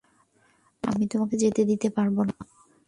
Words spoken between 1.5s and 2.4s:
দিতে পারবো না।